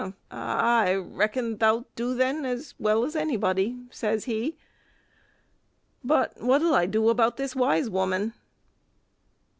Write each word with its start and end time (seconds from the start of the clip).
"I 0.31 0.95
reckon 0.95 1.57
thou 1.57 1.75
'lt 1.75 1.95
do 1.95 2.15
then 2.15 2.43
as 2.43 2.73
well 2.79 3.03
as 3.05 3.15
anybody," 3.15 3.77
says 3.91 4.25
he; 4.25 4.57
"but 6.03 6.33
what'll 6.41 6.73
I 6.73 6.87
do 6.87 7.09
about 7.09 7.37
this 7.37 7.55
wise 7.55 7.87
woman?" 7.87 8.33